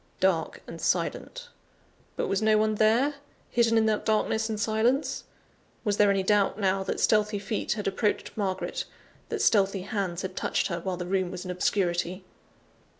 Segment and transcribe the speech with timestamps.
[0.19, 1.49] Dark and silent.
[2.15, 3.13] But was no one there,
[3.51, 5.25] hidden in that darkness and silence?
[5.83, 8.85] Was there any doubt now, that stealthy feet had approached Margaret,
[9.29, 12.23] that stealthy hands had touched her, while the room was in obscurity?